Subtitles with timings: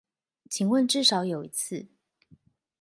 [0.49, 1.85] 請問至少有一次